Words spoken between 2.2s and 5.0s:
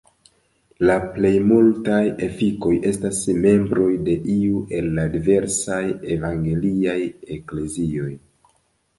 efikoj estas membroj de iu el